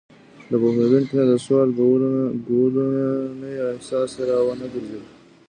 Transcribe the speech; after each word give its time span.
له 0.49 0.55
پوهېدونکي 0.61 1.13
نه 1.19 1.23
د 1.31 1.33
سوال 1.45 1.69
کولو 2.47 2.83
نه 3.41 3.47
یې 3.55 3.63
احساس 3.73 4.11
را 4.27 4.37
ونهګرځوي. 4.47 5.03